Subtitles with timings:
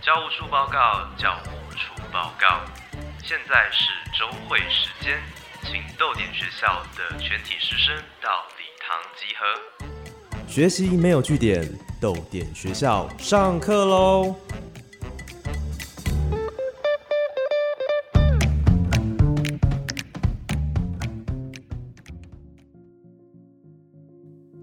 [0.00, 2.60] 教务处报告，教务处报告。
[3.22, 5.22] 现在是周会时间，
[5.62, 9.46] 请豆点学校的全体师生到礼堂集合。
[10.48, 11.66] 学习没有据点，
[12.00, 14.34] 豆点学校上课喽！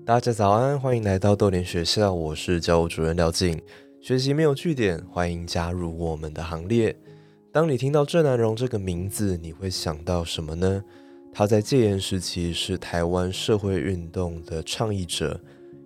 [0.09, 3.61] 大家早安，欢迎来到豆联学校，我是教务主任廖静。
[4.01, 6.95] 学习没有据点，欢迎加入我们的行列。
[7.51, 10.83] 当你听到郑南荣这个名字，你会想到什么呢？
[11.31, 15.39] 他在戒严时期是台湾社会运动的倡议者，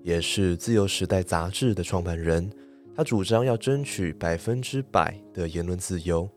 [0.03, 2.49] 也是《自由时代》杂志的创办人。
[2.95, 6.29] 他主张要争取百分之百的言论自由。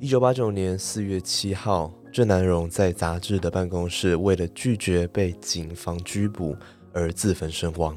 [0.00, 6.56] 一九八九年四月七号，郑南荣在杂志的办公室为了拒绝被警方拘捕。
[6.94, 7.96] 而自焚身亡。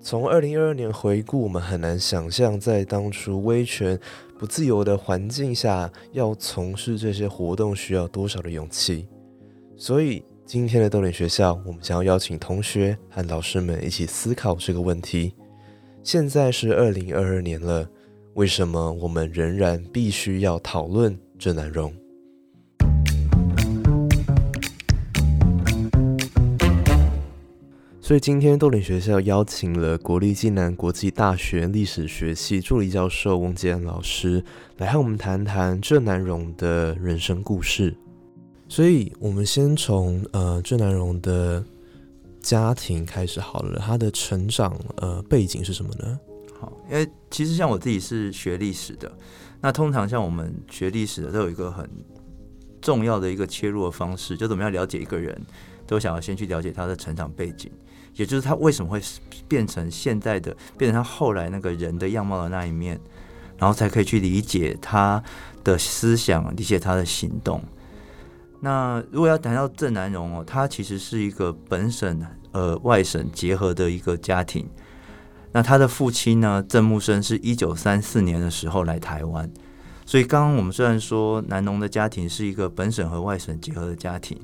[0.00, 4.00] 从二零二二年回顾，我们很难想象，在当初威权
[4.38, 9.06] 不自由的环境下，要从事这些活动需要多少的勇气。
[9.76, 15.34] 所以，今天的豆点学校，我们想要邀请同学和老师们一起思考这个问题：
[16.02, 17.86] 现在是二零二二年了，
[18.32, 21.92] 为什么我们仍然必须要讨论郑南荣？
[28.10, 34.44] 所以今天豆点学校邀请了国立暨南国际大学历史学系助理教授翁杰安老师
[34.78, 37.96] 来和我们谈谈郑南荣的人生故事。
[38.68, 41.64] 所以，我们先从呃郑南荣的
[42.40, 43.78] 家庭开始好了。
[43.78, 46.18] 他的成长呃背景是什么呢？
[46.58, 49.16] 好，因为其实像我自己是学历史的，
[49.60, 51.88] 那通常像我们学历史的都有一个很
[52.80, 55.40] 重要的一个切入的方式，就怎么样了解一个人，
[55.86, 57.70] 都想要先去了解他的成长背景。
[58.20, 59.00] 也就是他为什么会
[59.48, 63.00] 变成现在的，变成他后来那个人的样貌的那一面，
[63.56, 65.24] 然后才可以去理解他
[65.64, 67.62] 的思想，理解他的行动。
[68.60, 72.22] 那如果要谈到郑南荣哦，他其实是一个本省
[72.52, 74.68] 呃外省结合的一个家庭。
[75.52, 79.50] 那他的父亲呢，郑木生是一九三四年的时候来台湾，
[80.04, 84.38] 所以刚刚我们虽然说南农的家庭是一个本省和外省结合的家庭。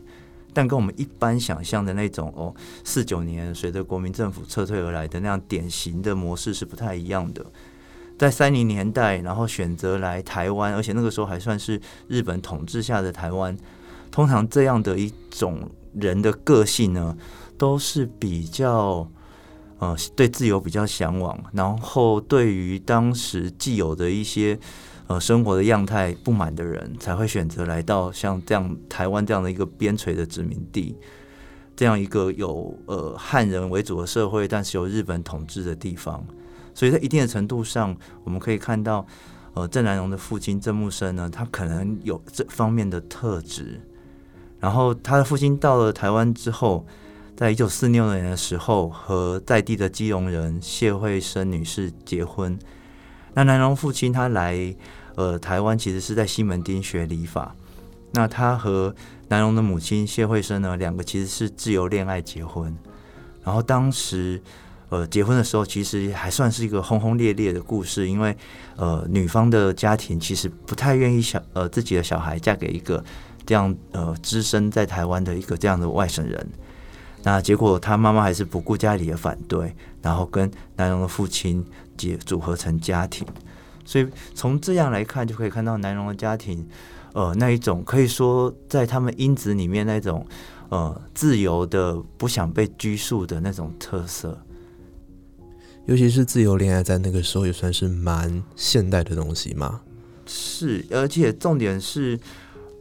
[0.56, 7.44] 但跟我们一般想象的那种哦，四九年随着国民政府撤退而来的那样典型的模式是不太一样的。
[8.18, 11.78] 在三零年代，然后选择来台湾，而且那个时候还算是
[12.08, 13.54] 日本统治下的台湾。
[14.10, 17.14] 通常这样的一种人的个性呢，
[17.58, 19.06] 都是比较
[19.78, 24.58] 呃对自由比较向往，然后对于当时既有的一些。
[25.08, 30.96] 呃，生活的样态不满的人才会选择来到像这样台湾这样的一个边陲的殖民地，
[31.76, 36.26] 这样一个有呃汉人为主的社会，但是由日本统治的地方。
[36.74, 39.06] 所以在一定的程度上，我们可以看到，
[39.54, 43.80] 呃，郑南荣的父亲郑木生呢，他可能有这方面的特质。
[44.58, 46.84] 然后他的父亲到了台湾之后，
[47.36, 52.58] 在一九四六年的时候，和在地的基隆人谢惠生女士结婚。
[53.36, 54.74] 那南荣父亲他来，
[55.14, 57.54] 呃，台湾其实是在西门町学理法。
[58.12, 58.94] 那他和
[59.28, 62.74] 南荣的母亲谢惠生呢，两个其实是自由恋爱结婚。
[63.44, 64.40] 然后当时，
[64.88, 68.34] 呃，结婚的时候其实还算是一个轰轰烈烈的故事，因为
[68.76, 73.04] 呃，女方的家庭其实不太愿意小呃自己的小孩嫁给一个
[73.44, 76.48] 这样呃只身在台湾的一个这样的外省人。
[77.22, 79.74] 那结果他妈妈还是不顾家里的反对，
[80.06, 81.64] 然后跟南荣的父亲。
[81.96, 83.26] 结组合成家庭，
[83.82, 86.68] 所以从这样来看，就可以看到南荣的家庭，
[87.14, 90.26] 呃，那一种可以说在他们因子里面那种
[90.68, 94.38] 呃自由的、不想被拘束的那种特色。
[95.86, 99.80] 尤其是自由恋爱，在那个时候也算是蛮现代的东西嘛。
[100.26, 102.20] 是，而且重点是，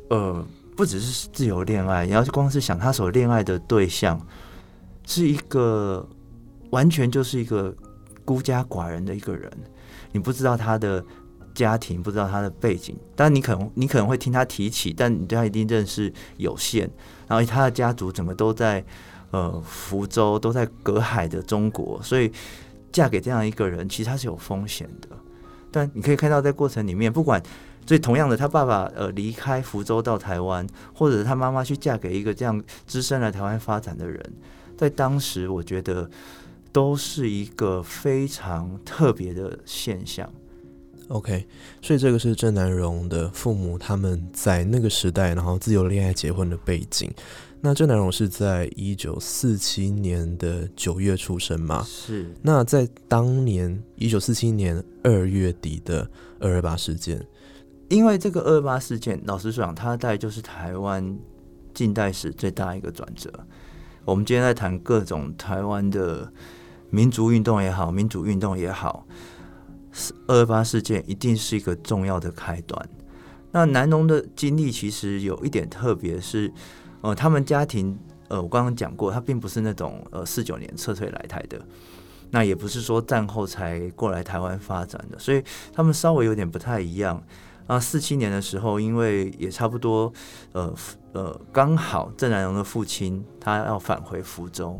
[0.10, 4.20] 呃，不只是自由恋爱，你要光是想他所恋爱的对象，
[5.08, 6.06] 是一个
[6.72, 7.76] 完全就是一个。
[8.28, 9.52] 孤家寡人的一个人，
[10.12, 11.06] 你不知道他的
[11.54, 16.90] 家庭，不知道他的背景，但你可能你可能会听他提起，但你对他一定认识有限。
[17.28, 18.84] 然后他的家族整个都在
[19.30, 22.32] 呃福州，都在隔海的中国，所以
[22.92, 25.10] 嫁给这样一个人，其实他是有风险的。
[25.70, 27.40] 但你可以看到在过程里面，不管
[27.86, 30.66] 所以同样的，他爸爸呃离开福州到台湾，
[30.96, 34.34] 或者他妈妈去嫁给一个这样资深来台湾发展的人，
[34.76, 36.10] 在当时我觉得。
[36.76, 40.30] 都是一个非常特别的现象。
[41.08, 41.48] OK，
[41.82, 47.10] 所以这个是郑南荣的父母他们在那个时代，然后自由恋爱结婚的背景。
[47.62, 51.82] 那郑南荣是在一九四七年的九月出生嘛？
[51.84, 52.30] 是。
[52.42, 56.06] 那在当年一九四七年二月底的
[56.42, 57.26] 二二八事件，
[57.88, 61.18] 因为这个二二八事件，老实讲，它大概就是台湾
[61.74, 63.32] 近代史最大一个转折。
[64.04, 66.32] 我们今天在谈各种台湾的
[66.96, 69.06] 民族运动也好，民主运动也好，
[70.28, 72.90] 二二八事件一定是一个重要的开端。
[73.52, 76.50] 那南农的经历其实有一点特别，是
[77.02, 78.00] 呃，他们家庭
[78.30, 81.62] 呃，我刚刚讲过，他并不是那种呃四九年撤退来台的，
[82.32, 85.44] 那也不是说战后才过来台湾发展的，所以
[85.74, 87.22] 他们稍微有点不太一样。
[87.68, 90.14] 啊，四七年的时候，因为也差不多
[90.54, 90.74] 呃。
[91.12, 94.78] 呃，刚好郑南荣的父亲他要返回福州，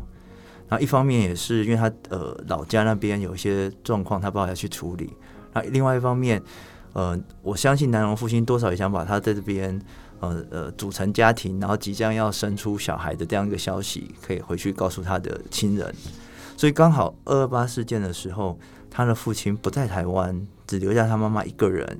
[0.68, 5.12] 那一方面也是因为他呃老家那边有一些状况，他不好要去处理。
[5.52, 6.42] 那另外一方面，
[6.92, 9.80] 呃，我相信南荣父亲多少也想把他在这边
[10.20, 15.94] 呃呃组成家庭，然后即将要生出小孩的这样一个消息，可以回去告诉他的亲人。
[16.56, 18.58] 所以刚好二二八事件的时候，
[18.90, 21.98] 他的父亲不在台湾，只留下他妈妈一个人。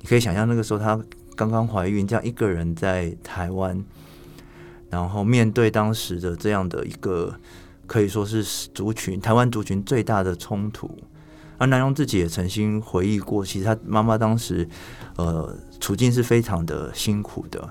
[0.00, 1.00] 你可以想象那个时候他。
[1.38, 3.84] 刚刚怀孕，这样一个人在台湾，
[4.90, 7.32] 然后面对当时的这样的一个
[7.88, 10.88] 可以说是族群台湾族群最大的冲突，
[11.56, 14.68] 而南荣自己也曾经回忆过，其实他妈妈当时
[15.16, 17.68] 呃处境是非常的辛苦的，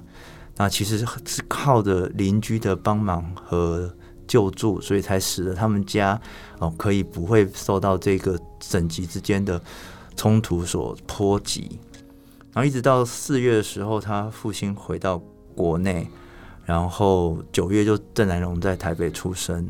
[0.58, 3.96] 那其实是靠着邻居的帮忙和
[4.28, 6.20] 救助，所以才使得他们家
[6.60, 9.62] 哦可以不会受到这个省级之间的
[10.16, 11.80] 冲突所波及。
[12.54, 15.22] 然后一直到四月的时候，他父亲回到
[15.56, 16.10] 国内，
[16.66, 19.70] 然后九月就郑南荣在台北出生。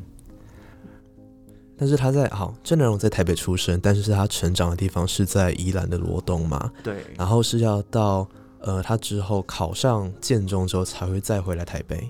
[1.78, 6.72] 但是他在好郑南荣在台北出生，但是他成长的地方是在宜兰的罗东嘛？
[6.84, 7.06] 对。
[7.16, 8.28] 然后是要到
[8.60, 12.10] 呃他之后考上建中之后才会再回来台北。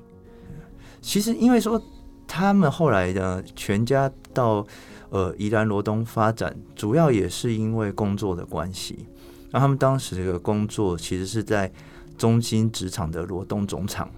[1.02, 1.82] 其实因为说
[2.26, 4.66] 他们后来的全家到
[5.10, 9.06] 呃宜兰罗东发展，主要也是因为工作的关系。
[9.52, 11.72] 那他们当时的工作其实是在
[12.18, 14.10] 中心职场的罗东总厂。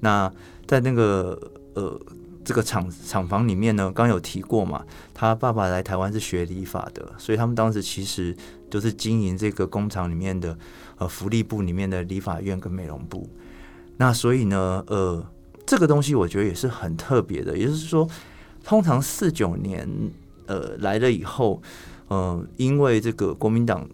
[0.00, 0.32] 那
[0.66, 1.38] 在那个
[1.74, 2.00] 呃
[2.44, 8.36] 这个厂厂房里面呢，刚有提过嘛，他爸爸来台湾是学理法的，所以他们当时其实
[8.70, 10.56] 就是经营这个工厂里面的
[10.98, 13.28] 呃福利部里面的理法院跟美容部。
[13.96, 15.24] 那所以呢，呃，
[15.64, 18.08] 这个东西我觉得也是很特别的，也就是说，
[18.62, 19.88] 通常四九年
[20.46, 21.62] 呃来了以后，
[22.08, 23.88] 呃，因为这个国民党。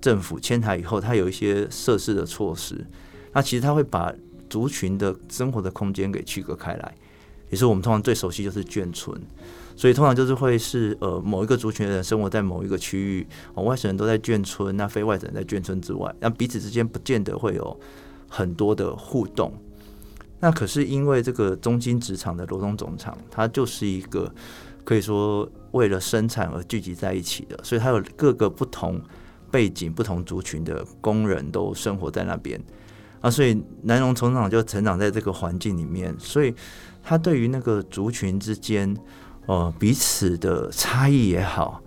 [0.00, 2.86] 政府迁台以后，它有一些设施的措施，
[3.32, 4.12] 那其实它会把
[4.50, 6.94] 族群的生活的空间给区隔开来，
[7.54, 9.16] 也是我们通常最熟悉就是眷村，
[9.76, 13.24] 所以通常就是会是呃某一个族群的人生活在某一个区域，
[13.54, 17.80] 哦外省人都在眷村，那非外省人在眷村之外，那彼此之间不见得会有
[18.28, 19.52] 很多的互动。
[20.40, 24.28] 那可是因为这个中金职场的罗东总厂，它就是一个
[24.82, 29.00] 可以说为了生产而聚集在一起的，所以它有各个不同。
[29.50, 32.60] 背景不同族群的工人都生活在那边
[33.24, 36.54] 啊，所以南荣从长就成长在这个环境里面，所以
[37.02, 38.94] 他对于那个族群之间，
[39.46, 41.80] 呃，彼此的差异也好，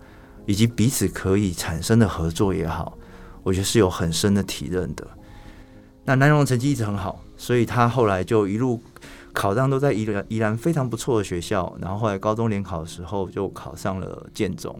[0.46, 2.98] 以及彼此可以产生的合作也好，
[3.44, 5.06] 我觉得是有很深的体认的。
[6.04, 8.82] 那南荣成绩一直很好，所以他后来就一路
[9.32, 14.76] 考上都在宜兰宜兰非常不错的学校，然后后来高中联考的时候就考上了建中。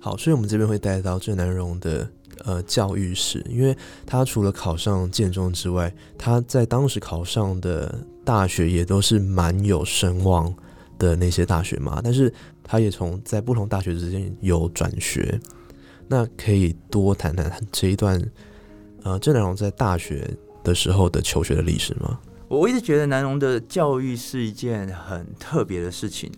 [0.00, 2.08] 好，所以我们这边会带到郑南荣的
[2.44, 10.54] 呃教育史，因为他除了考上建中之外，他在当时考上的大学也都是蛮有声望
[10.98, 12.00] 的那些大学嘛。
[12.02, 15.40] 但是他也从在不同大学之间有转学，
[16.08, 18.22] 那可以多谈谈这一段
[19.02, 20.28] 呃郑南荣在大学
[20.62, 22.18] 的时候的求学的历史吗？
[22.48, 26.30] 我一直觉得南荣的教育是一件很特别的事情。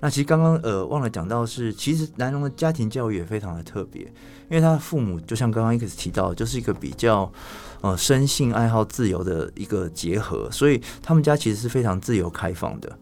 [0.00, 7.32] 那其实刚刚呃忘了讲到是，其实南荣的家庭教育也非常的特别，因为他的父母就像刚刚一开始提到，就是一个比较
[7.80, 12.98] 呃生性爱好自由的一个结合，所以他们家其实是非常自由开放的。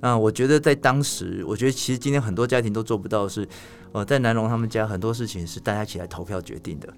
[0.00, 3.46] 那我觉得在当时，我觉得其实今天很多家庭都做不到，是
[3.92, 6.88] 呃在南荣他们家很多事情是大家一起来投票决定的。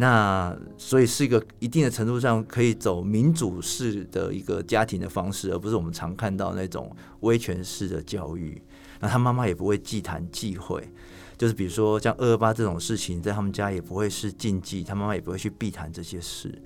[0.00, 8.62] 那所以是一个一定的程度上可以走民主式的一个家庭的方式，而不是我们常看到那种威权式的教育。
[9.00, 10.88] 那他妈妈也不会忌谈忌讳，
[11.36, 16.56] 就是比如说像二二八这种事情，在他们家也不会是禁忌，他妈妈也不会去避谈这些事。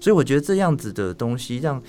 [0.00, 1.82] 所以我觉得这样子的东西，让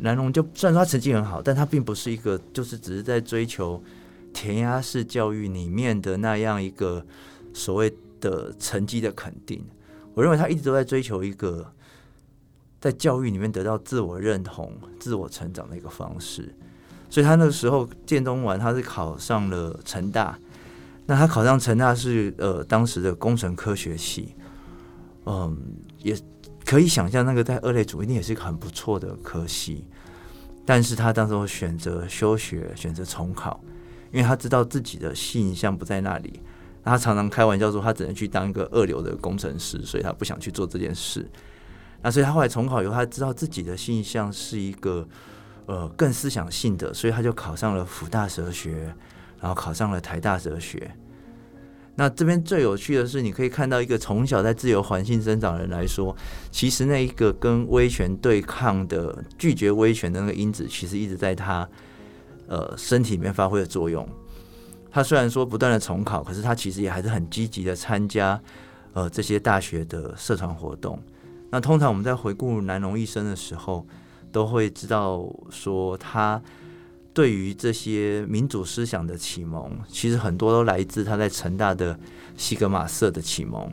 [0.00, 3.82] 南龙就虽然说他成绩很好，但他并不是一个就是只是在追求
[4.34, 7.02] 填鸭式教育里面的那样一个
[7.54, 7.90] 所谓
[8.20, 9.64] 的成绩的肯定。
[10.16, 11.70] 我认为他一直都在追求一个，
[12.80, 16.54] 在教育里面得到自我认同、自我成长的一个方式。
[17.10, 20.38] 所以他那个时候建中完，他是考上了成大。
[21.04, 24.34] 那他考上成大是呃当时的工程科学系，
[25.26, 25.54] 嗯，
[25.98, 26.18] 也
[26.64, 29.86] 可以想象那个在二类组一定也是一个很不错的科系。
[30.64, 33.62] 但是他当时选择休学，选择重考，
[34.10, 36.40] 因为他知道自己的性向不在那里。
[36.92, 41.28] 他常常开玩笑说，他只能去当一个二流的工程师，所以他不想去做这件事。
[42.02, 45.06] 那所以他后来重考以后，他知道自己的性向是一个
[45.66, 48.94] 呃更思想性的，所以他就考上了辅大哲学，
[49.40, 50.90] 然后考上了台大哲学。
[51.96, 56.14] 那这边最有趣的是，你可以看到一个从小在自由环境生长的人来说，
[56.50, 61.66] 其实那一个跟威权对抗的、拒绝威权的那个因子，其实一直在他
[62.46, 64.06] 呃身体里面发挥的作用。
[64.96, 68.40] 他虽然说不断的重考，可是他其实也还是很积极的参加
[68.94, 70.98] 呃这些大学的社团活动。
[71.50, 73.86] 那通常我们在回顾南农一生的时候，
[74.32, 76.40] 都会知道说他。
[77.12, 81.98] 对于这些民主思想的启蒙，其实很多都来自他在成大的
[82.36, 83.70] 西格玛社的启蒙，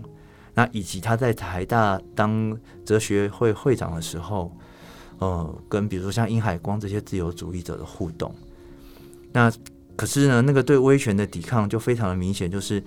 [0.53, 4.50] 那以及他在台大当哲学会会长的时候，
[5.20, 8.34] 呃，跟比如说像殷海光这些自由主义者的互动。
[9.34, 9.51] 那
[9.96, 12.84] 可是呢，那个对威权的抵抗就非常的明显，就是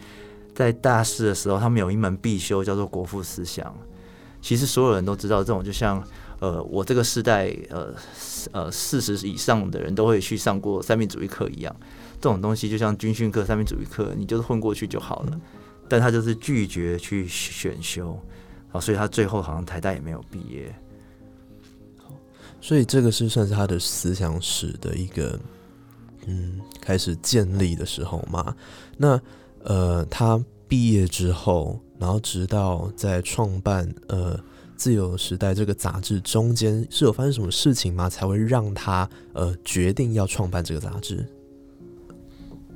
[0.54, 3.74] 在大四的时候，他们有一门必修叫做国父思想。
[4.40, 6.02] 其实所有人都知道，这种就像。
[6.38, 7.94] 呃，我这个时代，呃，
[8.52, 11.74] 呃，四十以上的人都会去上过三民主义课一样，
[12.20, 15.40] 这种东西就像军训课、三民主义课，你就是混过去就好了。
[15.88, 18.20] 但他就是拒绝去选修，
[18.70, 20.70] 啊，所以他最后好像台大也没有毕业。
[22.60, 25.40] 所以这个是算是他的思想史的一个，
[26.26, 28.54] 嗯，开始建立的时候嘛。
[28.96, 29.20] 那
[29.64, 34.38] 呃，他毕业之后，然后直到在创办呃。
[34.78, 38.10] 自由时代这个杂志中间是有发生什么事情吗？
[38.10, 41.26] 才会让他呃决定要创办这个杂志？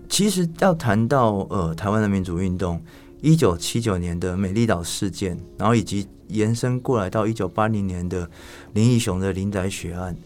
[0.08, 2.82] 其实要谈到呃台湾的民主运动，
[3.20, 8.26] 一九七九年的美丽岛事件，然后以及延伸过来到一九八零年的
[8.72, 10.16] 林义雄的林宅血案，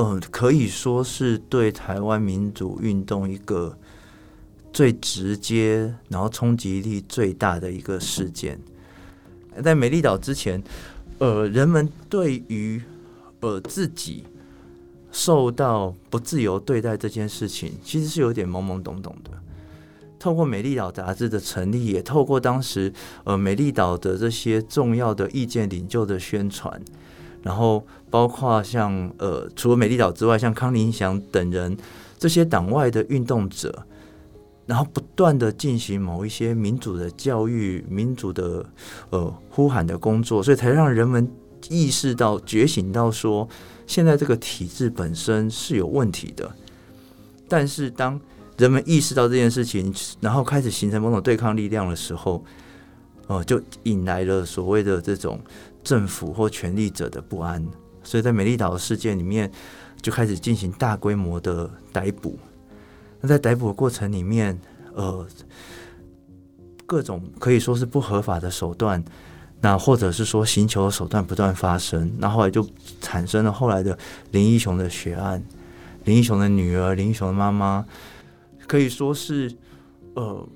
[0.00, 3.76] 呃，可以说是对台湾民主运动一个
[4.72, 8.58] 最直接，然后冲击力最大的一个事件。
[9.62, 10.62] 在美丽岛之前，
[11.18, 12.80] 呃，人们对于
[13.40, 14.24] 呃自己
[15.12, 19.30] 受到不自由对待这件事情，其实是有点懵懵懂懂的。
[20.18, 22.90] 透过美丽岛杂志的成立，也透过当时
[23.24, 26.80] 呃美丽岛的这些重要的意见领袖的宣传，
[27.42, 31.76] 然后包括像呃除了美丽岛之外，像康林祥等人
[32.18, 33.86] 这些党外的运动者。
[34.66, 38.64] 然后不断的进行某一些民主的教育、民主的
[39.08, 41.28] 呃呼喊的工作，所以才让人们
[41.68, 43.48] 意识到、觉醒到说，
[43.84, 46.48] 现在这个体制本身是有问题的。
[47.48, 48.20] 但是当
[48.58, 52.44] 人们意识到这件事情，然后开始形成某种对抗力量的时候，
[53.26, 55.40] 呃，就引来了所谓的这种
[55.82, 57.66] 政府或权力者的不安。
[58.10, 59.48] 所以在美丽岛事件里面，
[60.02, 62.36] 就开始进行大规模的逮捕。
[63.20, 64.60] 那在逮捕的过程里面，
[64.94, 65.24] 呃，
[66.86, 69.00] 各种可以说是不合法的手段，
[69.60, 72.68] 那或者是说刑求的手段不断发生，那后来就
[73.00, 73.96] 产生了后来的
[74.32, 75.40] 林英雄的血案，
[76.02, 77.86] 林英雄的女儿，林英雄的妈妈，
[78.66, 79.54] 可以说是
[80.14, 80.48] 呃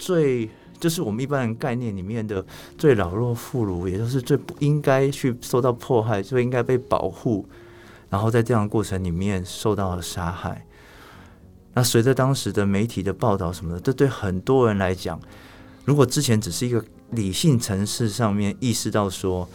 [0.00, 2.44] 最就是我们一般人概念里面的
[2.76, 7.46] 最老弱妇孺，也就是最不应该去受到迫害，最应该被保护，
[8.10, 10.66] 然后在这样的过程里面受到了杀害。
[11.74, 15.20] 那随着当时的媒体的报道什么的，这对很多人来讲，
[15.84, 19.46] 如果之前只是一个理性层次上面意识到说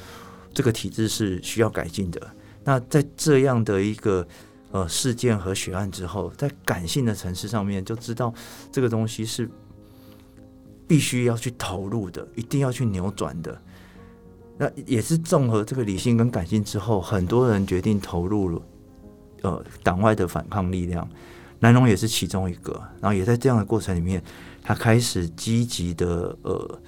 [0.53, 2.21] 这个体制是需要改进的，
[2.63, 4.27] 那在这样的一个
[4.71, 8.33] 呃事件和血案之后，在感性的层次上面就知道
[8.71, 9.49] 这个东西是
[10.91, 13.57] 必须要去投入的，一定要去扭转的。
[14.57, 18.61] 那也是综合这个理性跟感性之后，很多人决定投入了
[19.43, 21.07] 呃党外的反抗力量。
[21.61, 24.21] 南龙也是其中一个，然后也在这样的过程里面，
[24.61, 26.81] 他开始积极的呃，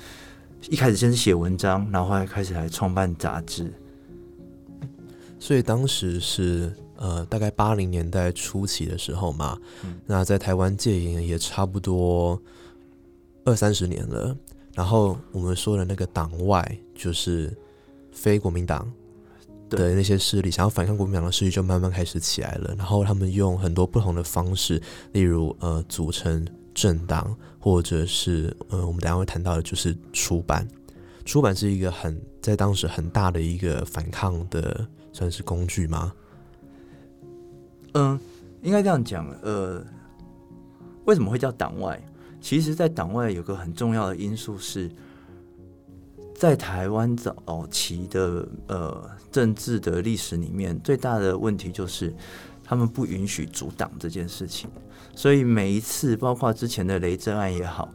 [0.70, 3.72] 一开始先是写文章，然后后来开始来创办杂志。
[5.40, 9.58] 所以当时是呃，大概八零年代初期的时候嘛，
[10.06, 12.38] 那在台湾戒严也差不多
[13.46, 14.36] 二三十年了。
[14.74, 17.56] 然后我们说的那个党外，就是
[18.12, 18.92] 非国民党。
[19.70, 24.80] 的那些势力想要反抗国民党的势力就慢慢开始起来了，然后他们用很多不同的方式，
[25.14, 26.46] 例如呃组成
[26.76, 30.68] 政党，或者是呃我们等下会谈到的就是出版，
[31.26, 36.14] 出版是一个很在当时很大的一个反抗的算是工具吗？
[37.94, 38.20] 嗯，
[38.62, 39.28] 应该这样讲。
[39.42, 39.84] 呃，
[41.06, 42.00] 为什么会叫党外？
[42.44, 44.92] 其实，在党外有个很重要的因素是，
[46.36, 52.14] 在台湾早期的呃政治的历史里面，最大的问题就是
[52.62, 54.70] 他们不允许阻挡这件事情。
[55.16, 57.90] 所以每一次，包括之前的雷震案也好，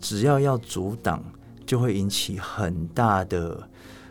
[0.00, 1.20] 只要要阻挡，
[1.66, 3.68] 就会引起很大的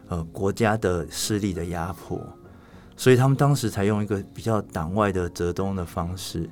[0.09, 2.21] 呃国家的势力的压迫。
[2.97, 6.49] 所以他们当时才用一个比较党外的折东的方式。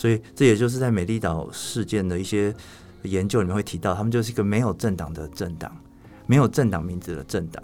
[0.00, 2.54] 所以这也就是在美丽岛事件的一些
[3.02, 5.70] 研究里面会提到，他们就是一个没有政党的政党，
[6.24, 7.62] 没有政党名字的政党。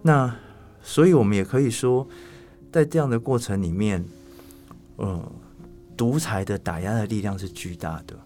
[0.00, 0.34] 那
[0.82, 2.08] 所以我们也可以说，
[2.72, 4.02] 在这样的过程里面，
[4.96, 5.32] 呃，
[5.94, 8.16] 独裁的打压的力量是巨大的。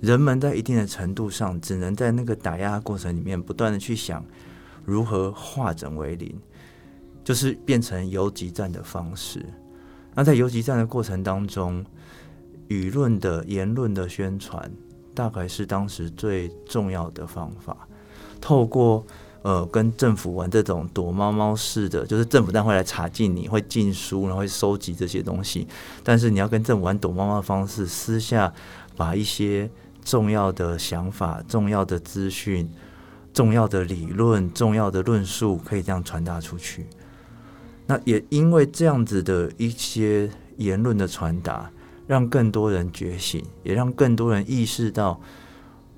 [0.00, 4.24] 人们在一定的程度上，只能在那个打压过程里面不断的去想
[4.84, 6.32] 如何化整为零，
[7.24, 9.44] 就是变成游击战的方式。
[10.14, 11.84] 那在游击战的过程当中，
[12.68, 14.70] 舆论的言论的宣传，
[15.14, 17.76] 大概是当时最重要的方法。
[18.40, 19.04] 透过
[19.42, 25.66] 呃跟政府玩这种躲猫猫式的，就是政府单会来查禁你，会禁书，然后会收集这些东西。
[26.02, 28.52] 但是你要跟政府玩躲猫猫的方式，私下
[28.96, 29.70] 把一些
[30.04, 32.68] 重要的想法、重要的资讯、
[33.32, 36.86] 重要的理论、重要的论述，可以这样传达出去。
[37.86, 41.70] 那也因为这样子的一些言论的传达。
[42.06, 45.20] 让更多人觉醒，也让更多人意识到，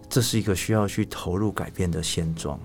[0.09, 2.59] 这是一个需要去投入改变的现状。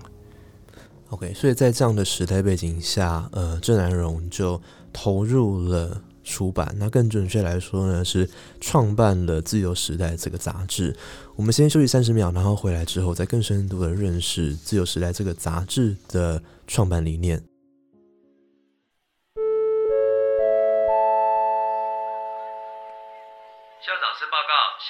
[1.10, 4.60] OK，所以在这样的时代背景下，呃，郑南荣就
[4.92, 6.74] 投入了出版。
[6.78, 8.26] 那更准确来说呢，是
[8.60, 10.96] 创办了《自由时代》这个杂志。
[11.36, 17.42] 我们先休息三十秒，然后回来之后，再更深度的认识《自由时代》这个杂志的创办理念。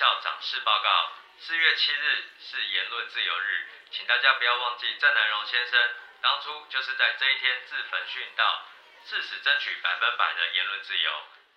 [0.03, 5.79] 校长室报告，四月七日是言论自由日，请大家不要忘记郑南荣先生
[6.19, 8.67] 当初就是在这一天自焚殉道，
[9.07, 11.07] 誓死争取百分百的言论自由。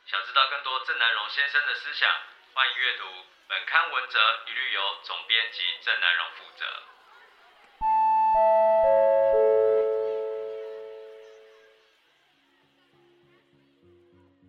[0.05, 2.05] 想知道更多郑南荣先生的思想，
[2.53, 3.09] 欢迎阅读
[3.49, 6.69] 本刊文则，一律由总编辑郑南荣负责。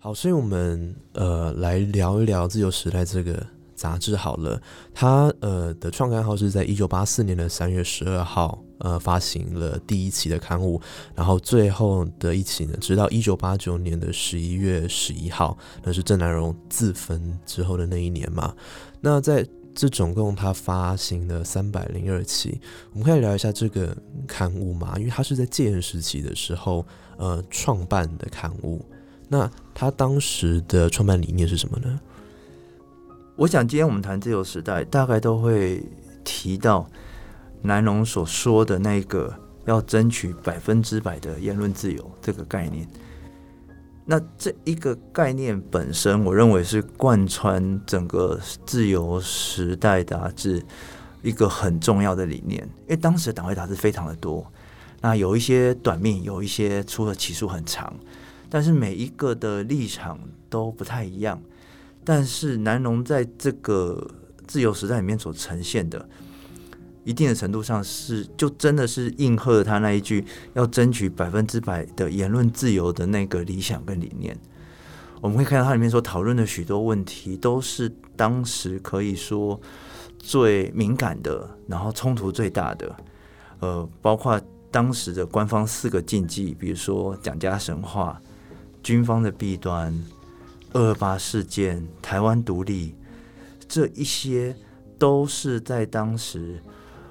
[0.04, 3.55] 好，所以我们呃来聊一聊《自由时代》这个。
[3.76, 4.60] 杂志好了，
[4.94, 10.80] 它呃的创刊号是在一九八四年的三月十二号，呃发行了第一期的刊物，
[11.14, 18.54] 然后最后的一期呢，直到一九八九年的十一月十一号，那是郑南荣自焚之后的那一年嘛。
[19.00, 22.58] 那在这总共他发行了三百零二期，
[22.94, 23.94] 我们可以聊一下这个
[24.26, 26.84] 刊物嘛，因为它是在戒严时期的时候
[27.18, 28.82] 呃创办的刊物，
[29.28, 32.00] 那他当时的创办理念是什么呢？
[33.36, 35.84] 我想今天我们谈自由时代，大概都会
[36.24, 36.88] 提到
[37.60, 39.30] 南龙所说的那个
[39.66, 42.88] 要争取百分之百的言论自由这个概念。
[44.06, 50.64] 那这一个概念本身，我认为是贯穿整个自由时代杂志
[51.22, 52.62] 一个很重要的理念。
[52.84, 54.50] 因为当时的党会杂志非常的多，
[55.02, 57.92] 那有一些短命，有一些出的期数很长，
[58.48, 60.18] 但是每一个的立场
[60.48, 61.38] 都不太一样。
[62.08, 64.08] 但是南农在这个
[64.46, 66.08] 自由时代里面所呈现的，
[67.02, 74.38] 一定的程度上是就真的是应和他那一句要争取百分之百的言论自由的那个理想跟理念。
[75.20, 79.60] 我们会看到它里面所讨论的许多问题，都是当时可以说
[80.16, 82.96] 最敏感的，然后冲突最大的。
[83.58, 84.40] 呃，包括
[84.70, 88.22] 当时的官方四个禁忌，比如说蒋家神话、
[88.80, 89.92] 军方的弊端。
[90.72, 92.94] 二八事件、台湾独立，
[93.68, 94.54] 这一些
[94.98, 96.60] 都是在当时，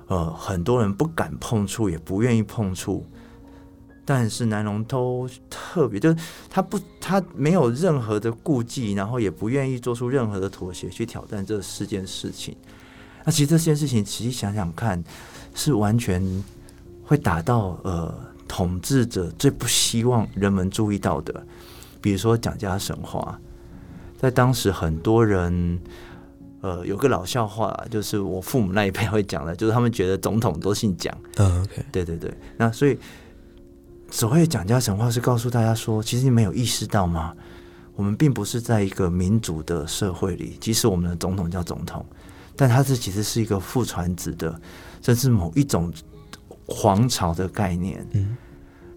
[0.08, 3.06] 呃，很多人不敢碰触，也不愿意碰触。
[4.08, 6.16] 但是南龙都特别，就是
[6.48, 12.56] 他不，他没有任何的顾忌，然后也不愿意做出任何的妥协去挑战这四件事情。
[13.24, 15.04] 那其实这件事情，仔细想想看，
[15.56, 16.22] 是完全
[17.04, 18.14] 会打到呃
[18.48, 21.44] 统治者最不希望人们注意到的，
[22.06, 23.36] 比如说蒋家神话。
[24.16, 25.80] 在当时，很多人，
[26.62, 31.12] 呃，有个老笑话，就是我父母那一辈会讲的，就是他们觉得总统都姓蒋。
[31.38, 32.32] 嗯，OK，对对对。
[32.58, 32.96] 那所以，
[34.12, 37.34] 所谓蒋家神话是告诉大家说，其实你没有意识到吗？
[37.96, 42.06] 我们并不是在一个民主的社会里，即使我们的总统叫总统，
[42.56, 44.62] 但他这其实是一个父传子的，
[45.02, 45.92] 甚至某一种
[46.68, 48.08] 皇朝的概念。
[48.12, 48.38] 嗯，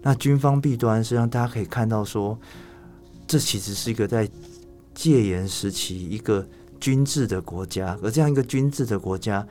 [0.03, 2.39] 那军方弊端是让大家可以看到说，
[3.29, 4.27] 这其实是一个在
[4.95, 6.43] 戒严时期一个
[6.79, 9.47] 军制的国家，而这样一个军制的国家，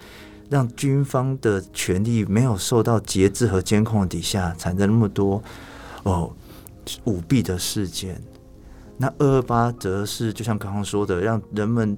[0.51, 5.41] 让军方的权力没有受到节制和监控底下，产生那么多
[6.03, 6.35] 哦
[7.05, 8.21] 舞弊的事件。
[8.97, 11.97] 那二二八则是就像刚刚说的，让人们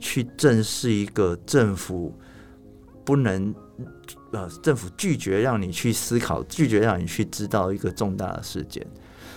[0.00, 2.12] 去正视一个政府
[3.04, 3.54] 不能
[4.32, 8.86] 呃，政府拒绝让你去思考，拒绝让你去知道一个重大的事件。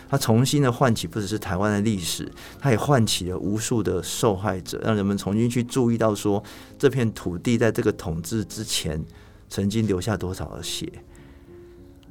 [0.09, 6.43] 它重新的唤起不只是台湾的历史，它也唤起了无数的受害者，让人们重新去注意到说
[6.77, 9.03] 这片土地在这个统治之前
[9.49, 10.91] 曾经留下多少的血。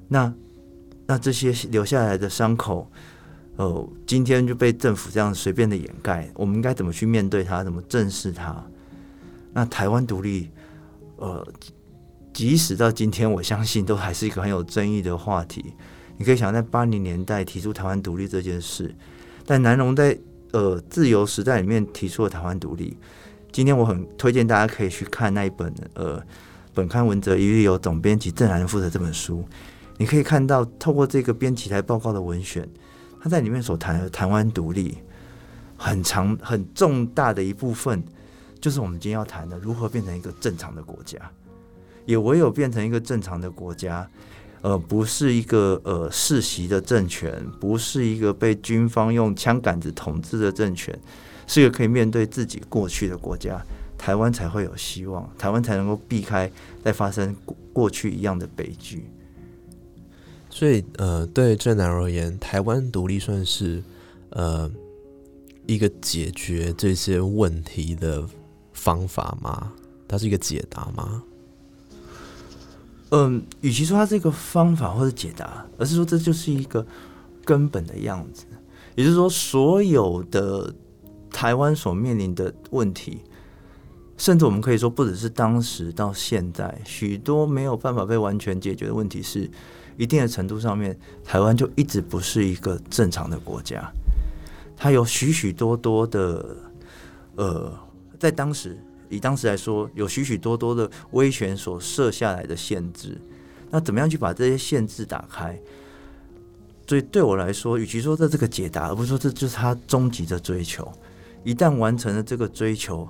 [0.09, 0.35] 那
[1.07, 2.90] 那这些留下来的伤口。
[3.57, 7.62] 呃，今天就被政府这样随便的掩盖，我们应该怎么去面对它？
[7.62, 8.64] 怎么正视它？
[9.53, 10.49] 那台湾独立，
[11.16, 11.47] 呃，
[12.33, 15.75] 即使到今天，我相信都还是一个很有争议的话题。
[16.16, 18.95] 你可以想，在八零年代提出台湾独立这件事，
[19.45, 20.16] 但南荣在
[20.53, 22.97] 呃自由时代里面提出了台湾独立。
[23.51, 26.23] 今天我很推荐大家可以去看那一本呃
[26.73, 29.45] 本刊文则一律由总编辑郑然负责这本书，
[29.99, 32.68] 你可以看到透过这个编辑台报告的文选。
[33.21, 34.99] 他在里面所谈的台湾独立，
[35.77, 38.03] 很长很重大的一部分，
[38.61, 41.18] 就是我们今天要谈的如何变成一个正常的国家。
[42.05, 44.09] 也唯有变成一个正常的国家，
[44.61, 50.99] 呃，不是一个呃世袭的政权，不是一个被军方用枪杆子统治的政权，
[51.47, 53.65] 是一个可以面对自己过去的国家，
[53.97, 56.51] 台湾才会有希望，台湾才能够避开
[56.83, 57.35] 再发生
[57.73, 59.05] 过去一样的悲剧。
[60.51, 63.83] 所以，呃，对郑南而言，台湾独立算是
[64.31, 64.71] 呃
[65.67, 68.29] 一个解决这些问题的
[68.75, 69.73] 方法吗？
[70.07, 71.23] 它是一个解答吗？
[73.12, 76.85] 嗯，与其说它是一个方法或者解答，而是说这就是一个
[77.44, 78.44] 根本的样子。
[78.96, 80.75] 也就是说，所有的
[81.31, 83.20] 台湾所面临的问题，
[84.16, 89.48] 甚至我们可以说，不只是当时到现在，许多没有办法被完全解决的问题是。
[89.98, 93.92] 一定的程度上面，台湾就一直不是一个正常的国家。
[94.75, 96.57] 它有许许多多的，
[97.37, 97.70] 呃，
[98.18, 103.20] 在当时以当时来说，有许许多多的威权所设下来的限制。
[103.70, 105.57] 那怎么样去把这些限制打开？
[106.87, 110.90] 所以对我来说，与其说这这个解答，而不是说这就是他终极的追求。
[111.44, 113.09] 一旦完成了这个追求，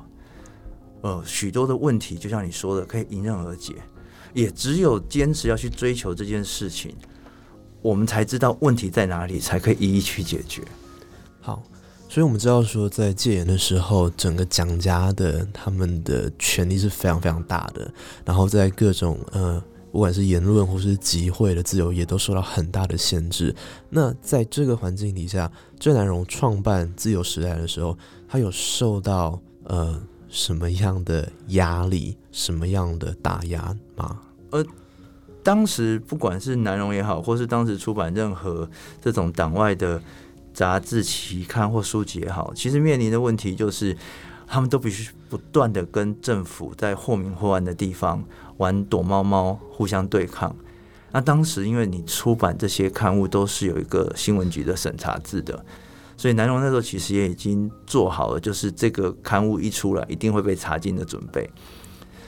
[1.01, 3.75] 呃，许多的问题，就像你说的，可以迎刃而解。
[4.33, 6.95] 也只有坚持要去追求这件事情，
[7.83, 10.63] 我们才知道问题在哪里，才可以一一去解决。
[11.41, 11.63] 好，
[12.13, 17.91] 所以我们知道说，在戒严的时候，整个蒋家的他们的权力是非常非常大的，
[18.23, 19.59] 然后在各种呃，
[19.91, 23.57] 不管是言论或是集会的自由，也都受到很大的限制。
[23.89, 27.97] 那在这个环境底下，郑南荣创办自由时代的时候，
[28.29, 29.99] 他有受到呃。
[30.29, 34.19] 什么样的压力，什么样的打压吗？
[34.51, 34.65] 呃，
[35.43, 38.67] 当时不管是南荣也好，或是当时出版任何
[39.03, 40.03] 这种党外的
[40.53, 43.97] 杂志、期刊或书籍也好，其实面临的问题就是，
[44.47, 48.23] 他们都必须不断的跟政府在或明或暗的地方
[48.59, 50.55] 玩躲猫猫，互相对抗。
[51.13, 55.65] 那当时因为你出版这些刊物都是有一个新闻局的审查制的。
[56.17, 61.51] 所以南荣那时候其实也已经做好了，就是这个刊物一出来一定会被查禁的准备。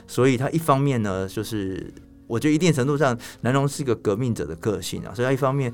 [0.07, 1.95] 所以他一方面呢，就是
[2.27, 5.13] 我觉得一定程度上，南荣是一个革命者的个性啊。
[5.15, 5.73] 所以他一方面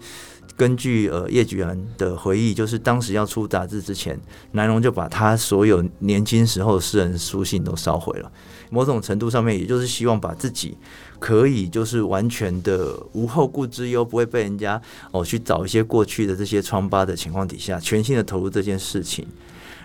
[0.57, 4.19] 根据呃叶举兰的回忆，就是当时要出杂志之前，
[4.53, 8.31] 南荣就把他所有年轻时候私人书信都烧毁了。
[8.71, 10.77] 某种程度上面，也就是希望把自己。
[11.19, 19.27] 可以就是完全的无后顾之忧，不会被人家哦去找一些过去的这些疮疤的情况底下，全心的投入这件事情。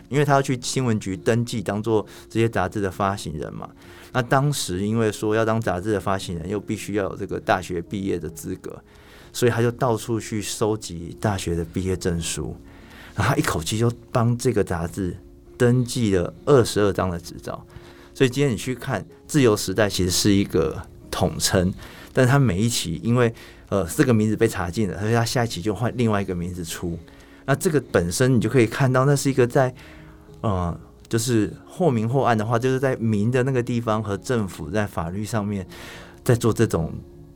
[0.07, 3.67] 因为他要去新闻局登记，当做这些杂志的发行人嘛。
[4.15, 8.81] 那当时因为说要当杂志的发行人，又必须要有这个大学毕业的资格，
[9.31, 12.55] 所以他就到处去收集大学的毕业证书，
[13.15, 15.15] 然后他一口气就帮这个杂志
[15.57, 17.63] 登记了二十二张的执照。
[18.13, 20.81] 所以今天你去看《自由时代》，其实是一个。
[21.11, 21.73] 统称，
[22.11, 23.33] 但是他每一期因为
[23.69, 26.99] 呃四个名字被查禁了，所以他下一期就换另外一个名字出。
[27.45, 29.73] 那这个本身你就可以看到，那是一个在
[30.41, 35.65] 呃就是或明或暗的话，就是在明的那个地方和政府在法律上面
[36.23, 36.93] 在做这种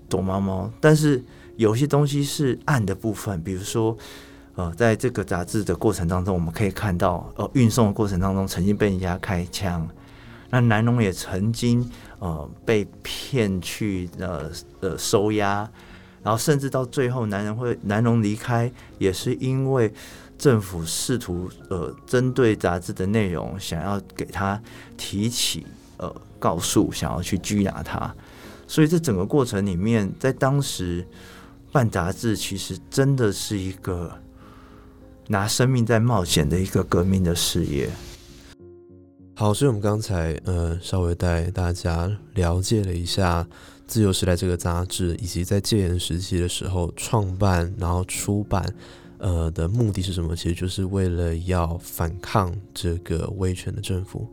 [0.07, 0.71] 躲猫猫。
[0.79, 1.23] 但是
[1.55, 3.97] 有些东西是暗的部分，比如说
[4.55, 9.87] 呃在这个杂志的过程当中，我们可以看到呃运送的过程当中曾经被人家开枪。
[10.49, 11.89] 那南龙也曾经。
[12.19, 14.51] 呃被骗去呃
[14.81, 15.59] 呃收押，
[16.21, 19.89] 然后甚至到最后男人会南龙离开，也是因为
[20.39, 24.59] 政府试图呃针对杂志的内容，想要给他
[24.97, 28.15] 提起呃告诉，想要去拘拿他。
[28.65, 31.05] 所以这整个过程里面，在当时
[31.71, 34.11] 办杂志，其实真的是一个
[35.27, 37.89] 拿生命在冒险的一个革命的事业。
[39.35, 43.43] 好，所以我们刚才呃稍微带大家了解了一下
[43.87, 48.63] 《自由时代》这个杂志，以及在戒严时期的时候创办然后出版
[49.19, 50.35] 呃的目的是什么？
[50.35, 54.27] 其实就是为了要反抗这个威权的政府。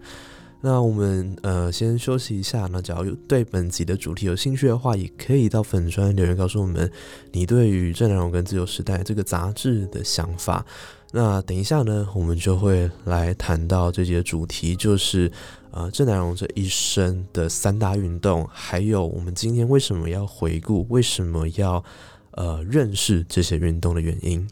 [0.63, 2.67] 那我们呃先休息一下。
[2.73, 6.91] 那假如有对本集的主题有兴趣的话，也可以到粉专留言告诉我们
[7.31, 10.65] 你对于《正南荣跟《自由时代》这个杂志的想法。
[11.13, 15.31] 那等一下呢，我们就会来谈到这节主题，就是
[15.71, 21.85] 呃郑南荣这一生的三大运动，还有我们今天为什么要回顾，为什么要
[22.33, 24.47] 呃认识这些运动的原因。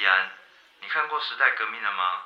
[0.00, 0.30] 老师翁继安，
[0.80, 2.22] 你看过时代革命了吗？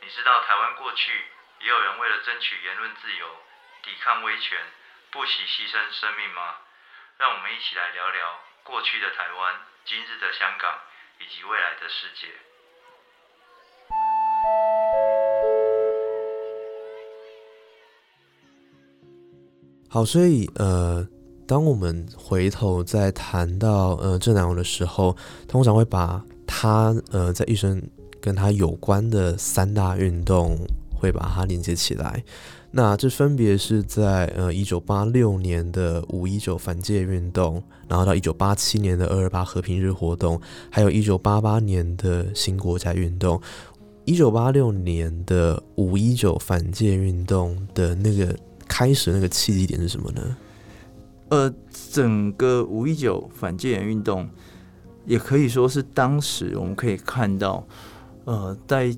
[0.00, 1.12] 你知道台湾过去
[1.60, 3.26] 也有人为了争取言论自由、
[3.82, 4.58] 抵抗威权，
[5.10, 6.58] 不惜牺牲生命吗？
[7.18, 10.78] 让我们一起来聊聊过去的台湾、今日的香港
[11.18, 12.28] 以及未来的世界。
[19.90, 21.15] 好，所以呃。
[21.46, 27.80] 当我们回头再谈到呃郑南榕的时候，通常会把他呃在一生
[28.20, 30.58] 跟他有关的三大运动
[30.92, 32.22] 会把它连接起来。
[32.72, 43.40] 那这分别是在呃一九八六年的五一九反戒运动，然后到一九八七年的二二八和平日活动，还有一九八八年的新国家运动。
[44.04, 48.36] 一九八六年的五一九反戒运动的那个
[48.68, 50.36] 开始那个契机点是什么呢？
[51.28, 51.52] 呃，
[51.90, 54.28] 整个五一九反戒严运动，
[55.04, 57.66] 也可以说是当时我们可以看到，
[58.24, 58.96] 呃，在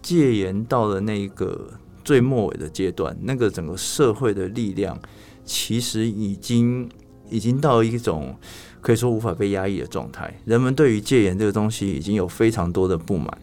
[0.00, 1.68] 戒严到了那个
[2.04, 4.96] 最末尾的阶段，那个整个社会的力量
[5.44, 6.88] 其实已经
[7.28, 8.36] 已经到一种
[8.80, 10.32] 可以说无法被压抑的状态。
[10.44, 13.36] 人们对于戒严这个东西已经有非常多的不满。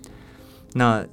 [0.73, 1.05] 那